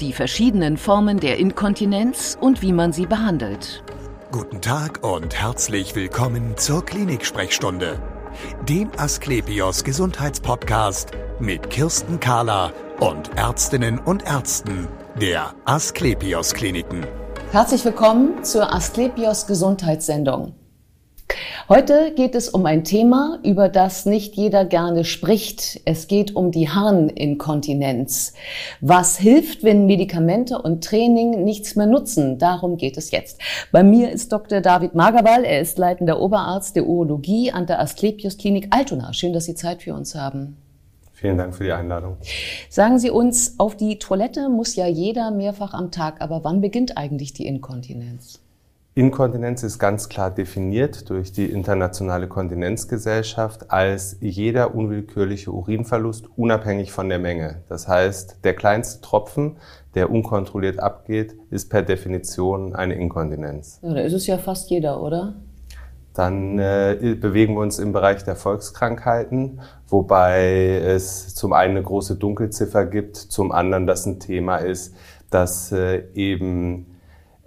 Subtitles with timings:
[0.00, 3.82] die verschiedenen Formen der Inkontinenz und wie man sie behandelt.
[4.30, 7.98] Guten Tag und herzlich willkommen zur Klinik-Sprechstunde,
[8.68, 14.88] dem Asklepios Gesundheitspodcast mit Kirsten Kahler und Ärztinnen und Ärzten
[15.20, 17.06] der Asklepios Kliniken.
[17.52, 20.54] Herzlich willkommen zur Asklepios Gesundheitssendung.
[21.68, 25.82] Heute geht es um ein Thema, über das nicht jeder gerne spricht.
[25.84, 28.32] Es geht um die Harninkontinenz.
[28.80, 32.38] Was hilft, wenn Medikamente und Training nichts mehr nutzen?
[32.38, 33.38] Darum geht es jetzt.
[33.70, 34.62] Bei mir ist Dr.
[34.62, 35.44] David Magerwall.
[35.44, 39.12] Er ist leitender Oberarzt der Urologie an der Asklepios Klinik Altona.
[39.12, 40.56] Schön, dass Sie Zeit für uns haben.
[41.12, 42.16] Vielen Dank für die Einladung.
[42.70, 46.96] Sagen Sie uns, auf die Toilette muss ja jeder mehrfach am Tag, aber wann beginnt
[46.96, 48.40] eigentlich die Inkontinenz?
[48.98, 57.08] Inkontinenz ist ganz klar definiert durch die Internationale Kontinenzgesellschaft als jeder unwillkürliche Urinverlust unabhängig von
[57.08, 57.62] der Menge.
[57.68, 59.58] Das heißt, der kleinste Tropfen,
[59.94, 63.78] der unkontrolliert abgeht, ist per Definition eine Inkontinenz.
[63.82, 65.36] Ja, da ist es ja fast jeder, oder?
[66.12, 72.16] Dann äh, bewegen wir uns im Bereich der Volkskrankheiten, wobei es zum einen eine große
[72.16, 74.96] Dunkelziffer gibt, zum anderen das ein Thema ist,
[75.30, 76.97] dass äh, eben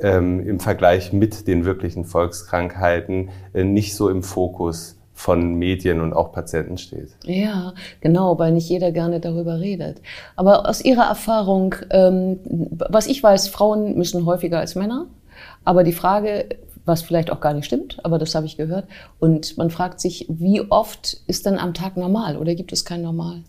[0.02, 6.14] ähm, im Vergleich mit den wirklichen Volkskrankheiten äh, nicht so im Fokus von Medien und
[6.14, 7.10] auch Patienten steht.
[7.24, 10.02] Ja, genau, weil nicht jeder gerne darüber redet.
[10.36, 15.06] Aber aus Ihrer Erfahrung, ähm, was ich weiß, Frauen mischen häufiger als Männer.
[15.64, 16.46] Aber die Frage,
[16.86, 18.88] was vielleicht auch gar nicht stimmt, aber das habe ich gehört.
[19.20, 23.04] Und man fragt sich, wie oft ist denn am Tag normal oder gibt es kein
[23.04, 23.44] Normal?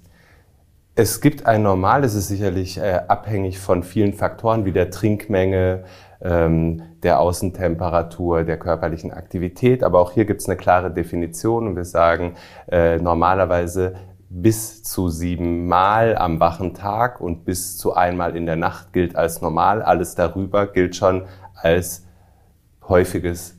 [0.94, 5.84] Es gibt ein Normal, es ist sicherlich äh, abhängig von vielen Faktoren wie der Trinkmenge,
[6.23, 9.83] ähm, der Außentemperatur, der körperlichen Aktivität.
[9.83, 12.34] Aber auch hier gibt es eine klare Definition und wir sagen
[12.70, 13.95] äh, normalerweise
[14.28, 19.15] bis zu sieben Mal am wachen Tag und bis zu einmal in der Nacht gilt
[19.15, 19.83] als normal.
[19.83, 22.06] Alles darüber gilt schon als
[22.89, 23.59] häufiges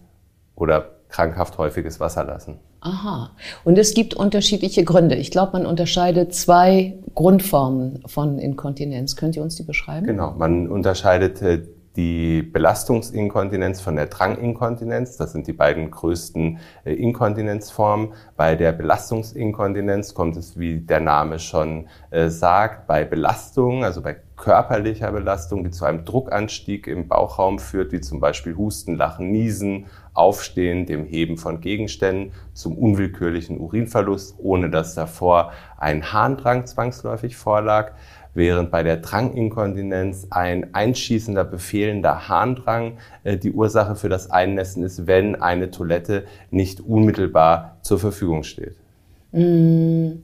[0.55, 2.59] oder krankhaft häufiges Wasserlassen.
[2.81, 3.31] Aha.
[3.63, 5.15] Und es gibt unterschiedliche Gründe.
[5.15, 9.15] Ich glaube, man unterscheidet zwei Grundformen von Inkontinenz.
[9.15, 10.05] Könnt ihr uns die beschreiben?
[10.05, 10.31] Genau.
[10.31, 11.61] Man unterscheidet äh,
[11.95, 15.17] die Belastungsinkontinenz von der Dranginkontinenz.
[15.17, 18.13] Das sind die beiden größten äh, Inkontinenzformen.
[18.35, 24.17] Bei der Belastungsinkontinenz kommt es, wie der Name schon äh, sagt, bei Belastung, also bei
[24.35, 29.85] körperlicher Belastung, die zu einem Druckanstieg im Bauchraum führt, wie zum Beispiel Husten, Lachen, Niesen,
[30.13, 37.93] Aufstehen, dem Heben von Gegenständen, zum unwillkürlichen Urinverlust, ohne dass davor ein Harndrang zwangsläufig vorlag
[38.33, 45.07] während bei der Dranginkontinenz ein einschießender, befehlender Harndrang äh, die Ursache für das Einnässen ist,
[45.07, 48.75] wenn eine Toilette nicht unmittelbar zur Verfügung steht.
[49.31, 50.21] Mm,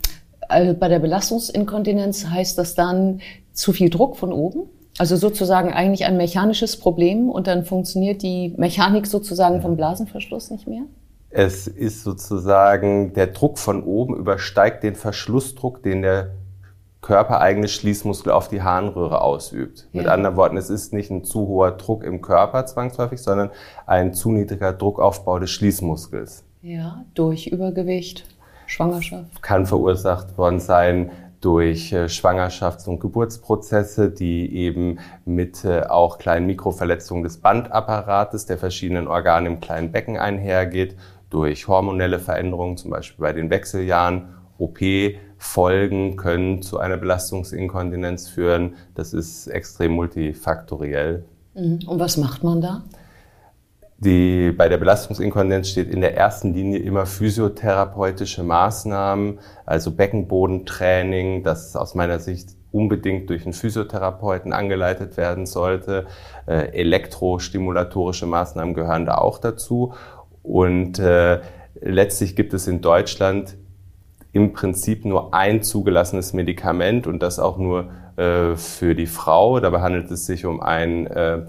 [0.48, 3.22] also bei der Belastungsinkontinenz heißt das dann
[3.54, 4.64] zu viel Druck von oben?
[4.98, 10.68] Also sozusagen eigentlich ein mechanisches Problem und dann funktioniert die Mechanik sozusagen vom Blasenverschluss nicht
[10.68, 10.82] mehr?
[11.30, 16.32] Es ist sozusagen, der Druck von oben übersteigt den Verschlussdruck, den der
[17.02, 19.88] körpereigene Schließmuskel auf die Harnröhre ausübt.
[19.92, 20.02] Ja.
[20.02, 23.52] Mit anderen Worten, es ist nicht ein zu hoher Druck im Körper zwangsläufig, sondern
[23.86, 26.44] ein zu niedriger Druckaufbau des Schließmuskels.
[26.62, 28.26] Ja, durch Übergewicht,
[28.66, 29.42] Schwangerschaft.
[29.42, 31.12] Kann verursacht worden sein
[31.42, 38.58] durch äh, Schwangerschafts- und Geburtsprozesse, die eben mit äh, auch kleinen Mikroverletzungen des Bandapparates der
[38.58, 40.98] verschiedenen Organe im kleinen Becken einhergeht,
[41.30, 44.80] durch hormonelle Veränderungen, zum Beispiel bei den Wechseljahren, OP,
[45.40, 48.76] Folgen können zu einer Belastungsinkontinenz führen.
[48.94, 51.24] Das ist extrem multifaktoriell.
[51.56, 51.80] Mhm.
[51.88, 52.84] Und was macht man da?
[53.98, 61.76] Die, bei der Belastungsinkontinenz steht in der ersten Linie immer physiotherapeutische Maßnahmen, also Beckenbodentraining, das
[61.76, 66.06] aus meiner Sicht unbedingt durch einen Physiotherapeuten angeleitet werden sollte.
[66.48, 69.94] Äh, elektrostimulatorische Maßnahmen gehören da auch dazu.
[70.44, 71.40] Und äh,
[71.82, 73.58] letztlich gibt es in Deutschland
[74.32, 79.60] im Prinzip nur ein zugelassenes Medikament und das auch nur äh, für die Frau.
[79.60, 81.46] Dabei handelt es sich um ein äh,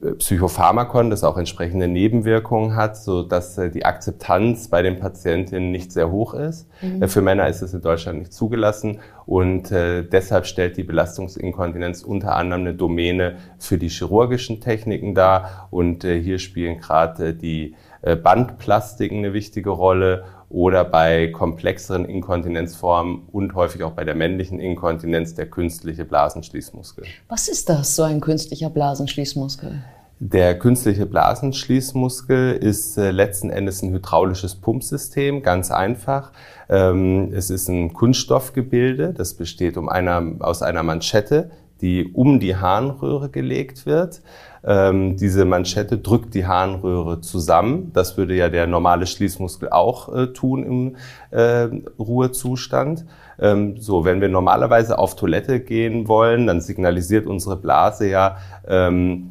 [0.00, 5.90] Psychopharmakon, das auch entsprechende Nebenwirkungen hat, so dass äh, die Akzeptanz bei den Patientinnen nicht
[5.90, 6.68] sehr hoch ist.
[6.82, 7.02] Mhm.
[7.02, 12.02] Äh, für Männer ist es in Deutschland nicht zugelassen und äh, deshalb stellt die Belastungsinkontinenz
[12.02, 17.72] unter anderem eine Domäne für die chirurgischen Techniken dar und äh, hier spielen gerade die
[17.72, 24.60] äh, Bandplastiken eine wichtige Rolle oder bei komplexeren Inkontinenzformen und häufig auch bei der männlichen
[24.60, 27.04] Inkontinenz der künstliche Blasenschließmuskel.
[27.28, 29.82] Was ist das, so ein künstlicher Blasenschließmuskel?
[30.20, 36.32] Der künstliche Blasenschließmuskel ist äh, letzten Endes ein hydraulisches Pumpsystem, ganz einfach.
[36.68, 42.56] Ähm, es ist ein Kunststoffgebilde, das besteht um einer, aus einer Manschette, die um die
[42.56, 44.22] Harnröhre gelegt wird.
[44.64, 47.90] Ähm, diese Manschette drückt die Harnröhre zusammen.
[47.92, 50.96] Das würde ja der normale Schließmuskel auch äh, tun im
[51.30, 53.04] äh, Ruhezustand.
[53.38, 59.28] Ähm, so, wenn wir normalerweise auf Toilette gehen wollen, dann signalisiert unsere Blase ja, ähm,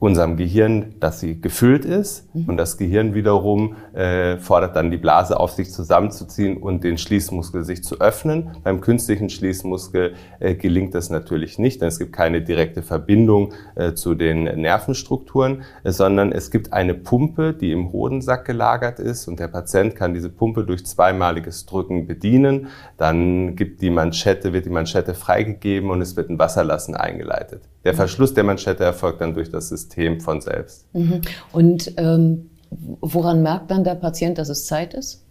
[0.00, 2.44] unserem Gehirn, dass sie gefüllt ist mhm.
[2.50, 7.64] und das Gehirn wiederum äh, fordert dann die Blase auf, sich zusammenzuziehen und den Schließmuskel
[7.64, 8.52] sich zu öffnen.
[8.62, 13.94] Beim künstlichen Schließmuskel äh, gelingt das natürlich nicht, denn es gibt keine direkte Verbindung äh,
[13.94, 19.40] zu den Nervenstrukturen, äh, sondern es gibt eine Pumpe, die im Hodensack gelagert ist und
[19.40, 22.68] der Patient kann diese Pumpe durch zweimaliges Drücken bedienen.
[22.98, 27.62] Dann gibt die Manschette, wird die Manschette freigegeben und es wird ein Wasserlassen eingeleitet.
[27.84, 30.92] Der Verschluss der Manschette erfolgt dann durch das System von selbst.
[30.94, 31.20] Mhm.
[31.52, 35.24] Und ähm, woran merkt dann der Patient, dass es Zeit ist?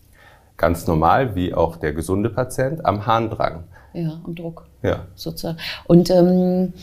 [0.56, 3.66] Ganz normal, wie auch der gesunde Patient, am Harndrang.
[3.94, 4.66] Ja, am Druck.
[4.82, 5.06] Ja.
[5.16, 5.58] Sozusagen.
[5.86, 6.74] Und ähm,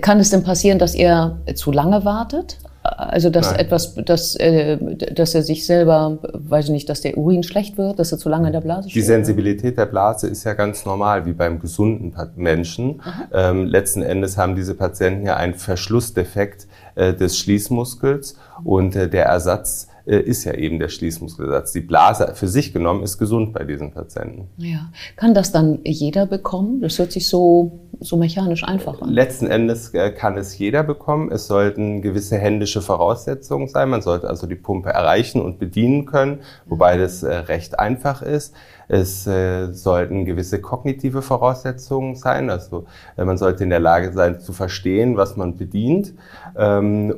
[0.00, 2.58] kann es denn passieren, dass er zu lange wartet?
[2.98, 3.60] Also dass Nein.
[3.60, 4.76] etwas, dass, äh,
[5.14, 8.28] dass er sich selber, weiß ich nicht, dass der Urin schlecht wird, dass er zu
[8.28, 9.02] lange in der Blase steht?
[9.02, 13.00] Die Sensibilität der Blase ist ja ganz normal, wie beim gesunden Menschen.
[13.32, 16.66] Ähm, letzten Endes haben diese Patienten ja einen Verschlussdefekt
[16.96, 18.34] äh, des Schließmuskels
[18.64, 21.72] und äh, der Ersatz ist ja eben der Schließmuskelsatz.
[21.72, 24.48] Die Blase für sich genommen ist gesund bei diesen Patienten.
[24.56, 24.90] Ja.
[25.16, 26.80] Kann das dann jeder bekommen?
[26.80, 29.10] Das hört sich so, so mechanisch einfach an.
[29.10, 31.30] Letzten Endes äh, kann es jeder bekommen.
[31.30, 33.90] Es sollten gewisse händische Voraussetzungen sein.
[33.90, 38.54] Man sollte also die Pumpe erreichen und bedienen können, wobei das äh, recht einfach ist.
[38.88, 42.48] Es äh, sollten gewisse kognitive Voraussetzungen sein.
[42.48, 46.14] Also man sollte in der Lage sein zu verstehen, was man bedient.
[46.56, 47.14] Ähm,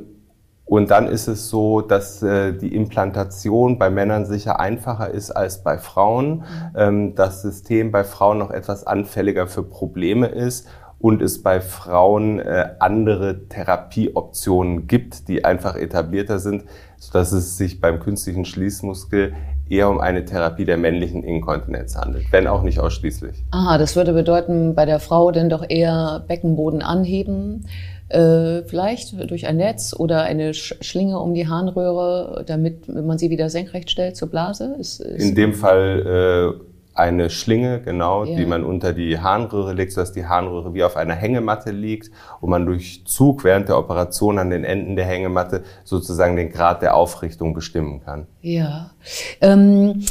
[0.71, 5.65] und dann ist es so, dass äh, die Implantation bei Männern sicher einfacher ist als
[5.65, 6.29] bei Frauen.
[6.29, 6.43] Mhm.
[6.77, 12.39] Ähm, das System bei Frauen noch etwas anfälliger für Probleme ist und es bei Frauen
[12.39, 16.63] äh, andere Therapieoptionen gibt, die einfach etablierter sind,
[16.97, 19.33] sodass es sich beim künstlichen Schließmuskel
[19.67, 23.43] eher um eine Therapie der männlichen Inkontinenz handelt, wenn auch nicht ausschließlich.
[23.51, 27.65] Aha, das würde bedeuten, bei der Frau denn doch eher Beckenboden anheben,
[28.13, 33.49] äh, vielleicht durch ein Netz oder eine Schlinge um die Harnröhre, damit man sie wieder
[33.49, 34.75] senkrecht stellt zur Blase?
[34.79, 38.35] Ist, ist In dem Fall äh, eine Schlinge, genau, ja.
[38.35, 42.11] die man unter die Harnröhre legt, sodass die Harnröhre wie auf einer Hängematte liegt
[42.41, 46.81] und man durch Zug während der Operation an den Enden der Hängematte sozusagen den Grad
[46.81, 48.27] der Aufrichtung bestimmen kann.
[48.41, 48.91] Ja.
[49.39, 50.03] Ähm,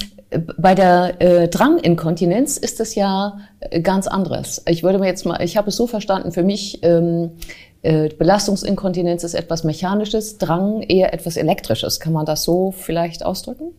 [0.58, 4.62] bei der äh, Dranginkontinenz ist es ja äh, ganz anderes.
[4.68, 9.24] Ich würde mir jetzt mal, ich habe es so verstanden, für mich ähm, äh, Belastungsinkontinenz
[9.24, 11.98] ist etwas Mechanisches, Drang eher etwas Elektrisches.
[11.98, 13.72] Kann man das so vielleicht ausdrücken?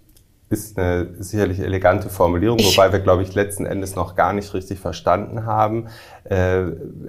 [0.51, 4.79] Ist eine sicherlich elegante Formulierung, wobei wir, glaube ich, letzten Endes noch gar nicht richtig
[4.79, 5.87] verstanden haben,
[6.25, 6.63] äh,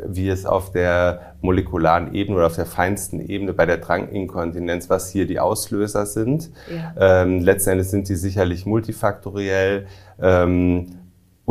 [0.07, 5.11] wie es auf der molekularen Ebene oder auf der feinsten Ebene bei der Dranginkontinenz, was
[5.11, 6.51] hier die Auslöser sind.
[6.71, 7.23] Ja.
[7.23, 9.89] Ähm, letzten Endes sind die sicherlich multifaktoriell.
[10.21, 11.02] Ähm,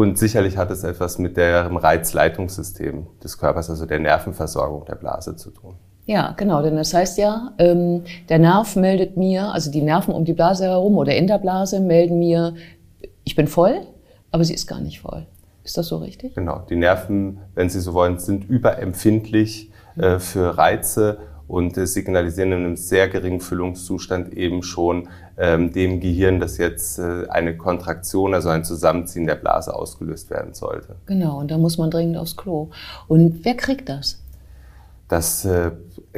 [0.02, 5.36] und sicherlich hat es etwas mit dem Reizleitungssystem des Körpers, also der Nervenversorgung der Blase
[5.36, 5.76] zu tun.
[6.08, 10.26] Ja, genau, denn das heißt ja, ähm, der Nerv meldet mir, also die Nerven um
[10.26, 12.56] die Blase herum oder in der Blase melden mir,
[13.24, 13.82] ich bin voll,
[14.32, 15.28] aber sie ist gar nicht voll.
[15.64, 16.34] Ist das so richtig?
[16.34, 22.54] Genau, die Nerven, wenn Sie so wollen, sind überempfindlich äh, für Reize und äh, signalisieren
[22.54, 25.10] in einem sehr geringen Füllungszustand eben schon
[25.42, 30.96] dem Gehirn, dass jetzt äh, eine Kontraktion, also ein Zusammenziehen der Blase ausgelöst werden sollte.
[31.08, 32.70] Genau, und da muss man dringend aufs Klo.
[33.08, 34.22] Und wer kriegt das?
[35.12, 35.72] Das äh,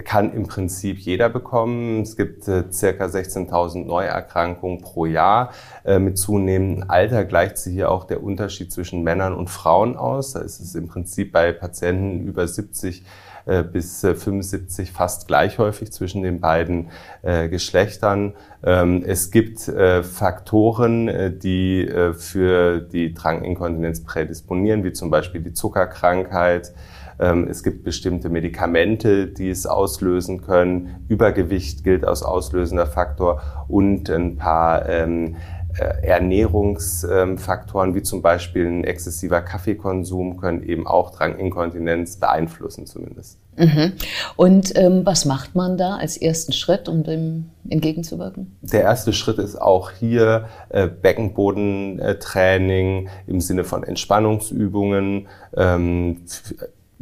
[0.04, 2.04] kann im Prinzip jeder bekommen.
[2.04, 5.50] Es gibt äh, circa 16.000 Neuerkrankungen pro Jahr.
[5.84, 10.34] Äh, mit zunehmendem Alter gleicht sich hier auch der Unterschied zwischen Männern und Frauen aus.
[10.34, 13.04] Da ist es im Prinzip bei Patienten über 70 äh,
[13.46, 16.90] bis 75 äh, fast gleich häufig zwischen den beiden
[17.22, 18.34] äh, Geschlechtern.
[18.64, 26.74] Ähm, es gibt Faktoren, die für die Dranginkontinenz prädisponieren, wie zum Beispiel die Zuckerkrankheit.
[27.20, 31.06] Ähm, es gibt bestimmte Medikamente, die es auslösen können.
[31.08, 38.84] Übergewicht gilt als auslösender Faktor und ein paar ähm, äh, Ernährungsfaktoren wie zum Beispiel ein
[38.84, 43.40] exzessiver Kaffeekonsum können eben auch Dranginkontinenz beeinflussen zumindest.
[43.58, 43.94] Mhm.
[44.36, 48.58] Und ähm, was macht man da als ersten Schritt, um dem entgegenzuwirken?
[48.62, 55.28] Der erste Schritt ist auch hier äh, Beckenbodentraining im Sinne von Entspannungsübungen.
[55.56, 56.24] Ähm,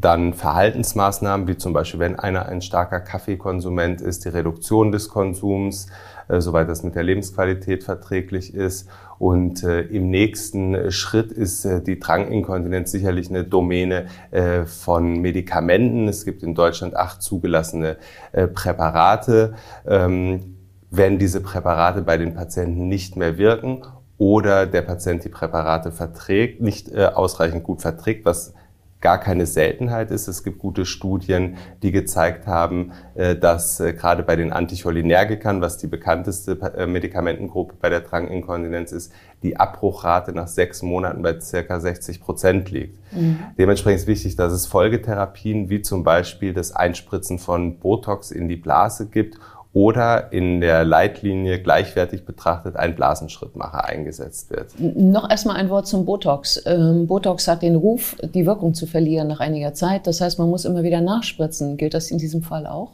[0.01, 5.87] Dann Verhaltensmaßnahmen, wie zum Beispiel, wenn einer ein starker Kaffeekonsument ist, die Reduktion des Konsums,
[6.27, 8.89] äh, soweit das mit der Lebensqualität verträglich ist.
[9.19, 16.07] Und äh, im nächsten Schritt ist äh, die Dranginkontinenz sicherlich eine Domäne äh, von Medikamenten.
[16.07, 17.97] Es gibt in Deutschland acht zugelassene
[18.31, 19.53] äh, Präparate.
[19.87, 20.57] Ähm,
[20.89, 23.83] wenn diese Präparate bei den Patienten nicht mehr wirken
[24.17, 28.53] oder der Patient die Präparate verträgt, nicht äh, ausreichend gut verträgt, was
[29.01, 30.27] gar keine Seltenheit ist.
[30.27, 35.77] Es gibt gute Studien, die gezeigt haben, äh, dass äh, gerade bei den Anticholinergikern, was
[35.77, 39.11] die bekannteste äh, Medikamentengruppe bei der Dranginkontinenz ist,
[39.43, 42.99] die Abbruchrate nach sechs Monaten bei circa 60 Prozent liegt.
[43.11, 43.39] Mhm.
[43.57, 48.55] Dementsprechend ist wichtig, dass es Folgetherapien wie zum Beispiel das Einspritzen von Botox in die
[48.55, 49.39] Blase gibt
[49.73, 54.77] oder in der Leitlinie gleichwertig betrachtet ein Blasenschrittmacher eingesetzt wird.
[54.79, 56.61] Noch erstmal ein Wort zum Botox.
[56.65, 60.07] Ähm, Botox hat den Ruf, die Wirkung zu verlieren nach einiger Zeit.
[60.07, 61.77] Das heißt, man muss immer wieder nachspritzen.
[61.77, 62.91] Gilt das in diesem Fall auch?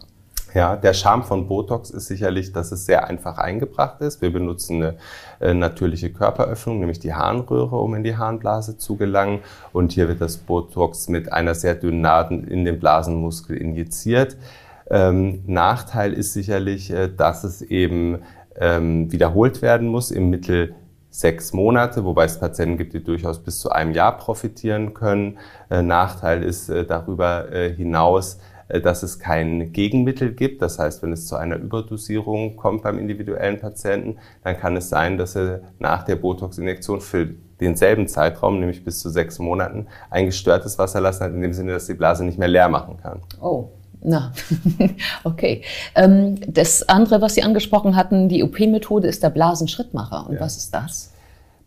[0.53, 4.21] Ja, der Charme von Botox ist sicherlich, dass es sehr einfach eingebracht ist.
[4.21, 4.95] Wir benutzen eine
[5.39, 9.39] äh, natürliche Körperöffnung, nämlich die Harnröhre, um in die Harnblase zu gelangen.
[9.73, 14.37] Und hier wird das Botox mit einer sehr dünnen Naht in den Blasenmuskel injiziert.
[14.89, 18.19] Ähm, Nachteil ist sicherlich, äh, dass es eben
[18.59, 20.75] ähm, wiederholt werden muss, im Mittel
[21.09, 25.39] sechs Monate, wobei es Patienten gibt, die durchaus bis zu einem Jahr profitieren können.
[25.69, 30.61] Äh, Nachteil ist äh, darüber äh, hinaus, äh, dass es kein Gegenmittel gibt.
[30.61, 35.17] Das heißt, wenn es zu einer Überdosierung kommt beim individuellen Patienten, dann kann es sein,
[35.17, 37.29] dass er nach der Botox-Injektion für
[37.59, 41.73] denselben Zeitraum, nämlich bis zu sechs Monaten, ein gestörtes Wasser lassen hat, in dem Sinne,
[41.73, 43.21] dass die Blase nicht mehr leer machen kann.
[43.41, 43.69] Oh,
[44.01, 44.31] na,
[45.23, 45.63] okay.
[45.95, 50.27] Ähm, das andere, was Sie angesprochen hatten, die OP-Methode ist der Blasenschrittmacher.
[50.27, 50.41] Und ja.
[50.41, 51.13] was ist das?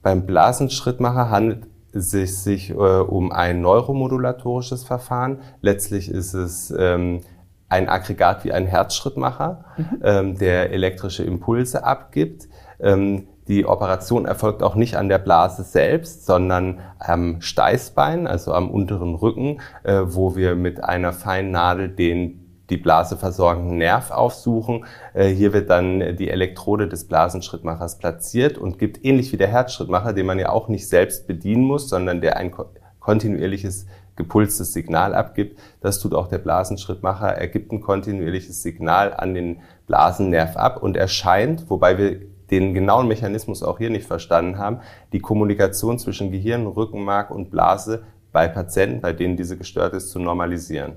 [0.03, 5.41] Beim Blasenschrittmacher handelt es sich äh, um ein neuromodulatorisches Verfahren.
[5.61, 7.21] Letztlich ist es ähm,
[7.69, 10.01] ein Aggregat wie ein Herzschrittmacher, mhm.
[10.03, 12.49] ähm, der elektrische Impulse abgibt.
[12.81, 18.71] Ähm, die Operation erfolgt auch nicht an der Blase selbst, sondern am Steißbein, also am
[18.71, 24.85] unteren Rücken, äh, wo wir mit einer feinen Nadel den die Blase versorgenden Nerv aufsuchen.
[25.15, 30.13] Äh, hier wird dann die Elektrode des Blasenschrittmachers platziert und gibt ähnlich wie der Herzschrittmacher,
[30.13, 32.55] den man ja auch nicht selbst bedienen muss, sondern der ein
[33.01, 35.59] kontinuierliches gepulstes Signal abgibt.
[35.81, 37.29] Das tut auch der Blasenschrittmacher.
[37.29, 43.09] Er gibt ein kontinuierliches Signal an den Blasennerv ab und erscheint, wobei wir den genauen
[43.09, 44.81] Mechanismus auch hier nicht verstanden haben,
[45.13, 50.19] die Kommunikation zwischen Gehirn, Rückenmark und Blase bei Patienten, bei denen diese gestört ist, zu
[50.19, 50.95] normalisieren.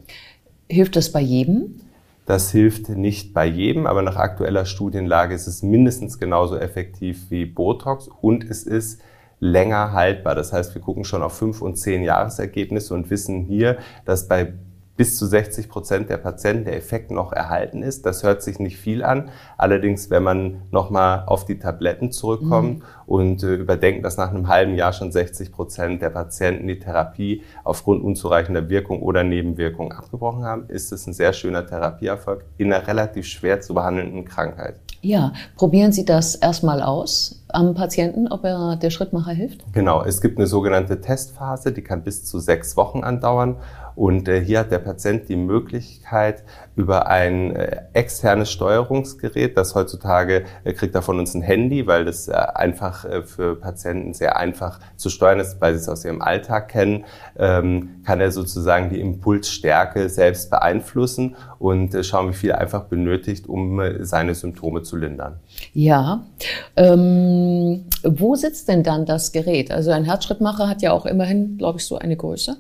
[0.70, 1.82] Hilft das bei jedem?
[2.26, 7.46] Das hilft nicht bei jedem, aber nach aktueller Studienlage ist es mindestens genauso effektiv wie
[7.46, 9.02] Botox und es ist
[9.40, 10.36] länger haltbar.
[10.36, 14.54] Das heißt, wir gucken schon auf fünf und zehn Jahresergebnisse und wissen hier, dass bei
[14.96, 18.06] bis zu 60 Prozent der Patienten der Effekt noch erhalten ist.
[18.06, 19.30] Das hört sich nicht viel an.
[19.58, 22.84] Allerdings, wenn man nochmal auf die Tabletten zurückkommt mhm.
[23.06, 27.44] Und äh, überdenkt, dass nach einem halben Jahr schon 60 Prozent der Patienten die Therapie
[27.64, 32.88] aufgrund unzureichender Wirkung oder Nebenwirkung abgebrochen haben, ist es ein sehr schöner Therapieerfolg in einer
[32.88, 34.76] relativ schwer zu behandelnden Krankheit.
[35.02, 39.62] Ja, probieren Sie das erstmal aus am Patienten, ob er der Schrittmacher hilft?
[39.74, 43.58] Genau, es gibt eine sogenannte Testphase, die kann bis zu sechs Wochen andauern.
[43.96, 46.44] Und äh, hier hat der Patient die Möglichkeit,
[46.76, 52.28] über ein äh, externes Steuerungsgerät, das heutzutage kriegt er von uns ein Handy, weil das
[52.28, 52.34] äh,
[52.94, 56.70] einfach äh, für Patienten sehr einfach zu steuern ist, weil sie es aus ihrem Alltag
[56.70, 57.06] kennen,
[57.38, 62.86] ähm, kann er sozusagen die Impulsstärke selbst beeinflussen und äh, schauen, wie viel er einfach
[62.86, 65.40] benötigt, um äh, seine Symptome zu lindern.
[65.74, 66.24] Ja.
[66.76, 69.72] Ähm, wo sitzt denn dann das Gerät?
[69.72, 72.58] Also ein Herzschrittmacher hat ja auch immerhin, glaube ich, so eine Größe.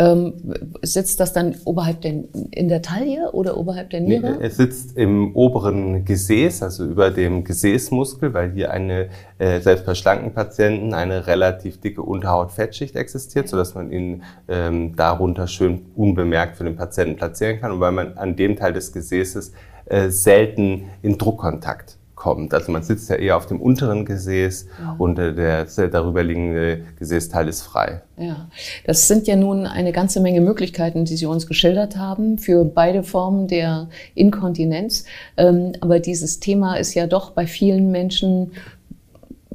[0.00, 0.32] Ähm,
[0.80, 2.14] sitzt das dann oberhalb der,
[2.52, 4.38] in der Taille oder oberhalb der Niere?
[4.38, 9.84] Nee, es sitzt im oberen Gesäß, also über dem Gesäßmuskel, weil hier eine, äh, selbst
[9.84, 16.56] bei schlanken Patienten, eine relativ dicke Unterhaut-Fettschicht existiert, sodass man ihn ähm, darunter schön unbemerkt
[16.56, 19.52] für den Patienten platzieren kann und weil man an dem Teil des Gesäßes
[19.84, 22.52] äh, selten in Druckkontakt kommt.
[22.52, 24.94] Also man sitzt ja eher auf dem unteren Gesäß ja.
[24.98, 28.02] und äh, der darüber liegende Gesäßteil ist frei.
[28.18, 28.48] Ja,
[28.84, 33.02] das sind ja nun eine ganze Menge Möglichkeiten, die Sie uns geschildert haben für beide
[33.02, 35.06] Formen der Inkontinenz.
[35.38, 38.52] Ähm, aber dieses Thema ist ja doch bei vielen Menschen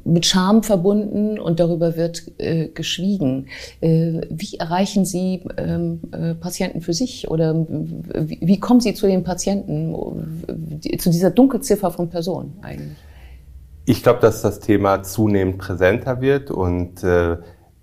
[0.06, 3.48] mit Scham verbunden und darüber wird äh, geschwiegen.
[3.80, 9.06] Äh, wie erreichen Sie ähm, äh, Patienten für sich oder wie, wie, kommen Sie zu
[9.06, 9.94] den Patienten,
[10.98, 12.96] zu dieser Dunkelziffer von Personen eigentlich?
[13.84, 17.36] Ich glaube, dass das Thema zunehmend präsenter wird und äh,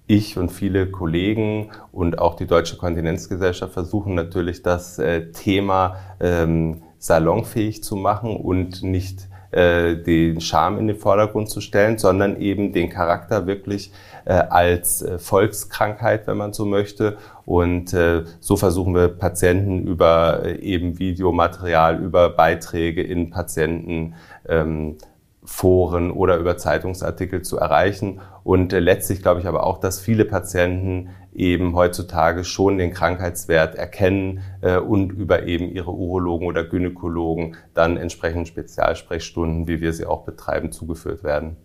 [0.08, 6.84] ich und viele Kollegen und auch die Deutsche Kontinenzgesellschaft versuchen natürlich das äh, Thema ähm,
[6.98, 12.74] salonfähig zu machen und nicht äh, den Charme in den Vordergrund zu stellen, sondern eben
[12.74, 13.92] den Charakter wirklich
[14.26, 17.18] äh, als äh, Volkskrankheit, wenn man so möchte.
[17.46, 24.16] Und äh, so versuchen wir Patienten über äh, eben Videomaterial, über Beiträge in Patienten
[24.48, 24.98] ähm,
[25.46, 28.22] Foren oder über Zeitungsartikel zu erreichen.
[28.44, 33.76] Und äh, letztlich glaube ich aber auch, dass viele Patienten eben heutzutage schon den Krankheitswert
[33.76, 40.06] erkennen äh, und über eben ihre Urologen oder Gynäkologen dann entsprechend Spezialsprechstunden, wie wir sie
[40.06, 41.58] auch betreiben, zugeführt werden.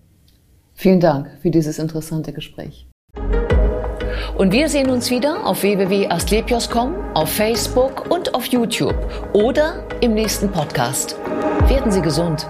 [0.75, 2.88] Vielen Dank für dieses interessante Gespräch.
[4.37, 8.97] Und wir sehen uns wieder auf www.astlepios.com, auf Facebook und auf YouTube
[9.32, 11.16] oder im nächsten Podcast.
[11.68, 12.49] Werden Sie gesund.